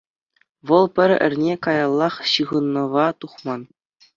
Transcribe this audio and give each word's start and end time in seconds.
Вӑл 0.67 0.85
пӗр 0.95 1.11
эрне 1.27 1.53
каяллах 1.67 2.15
ҫыхӑнӑва 2.33 3.05
тухман. 3.23 3.61